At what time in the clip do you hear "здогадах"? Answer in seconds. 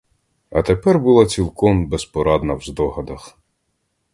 2.63-3.37